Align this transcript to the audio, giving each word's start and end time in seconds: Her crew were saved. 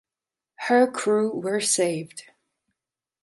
Her 0.55 0.89
crew 0.89 1.29
were 1.29 1.59
saved. 1.61 2.23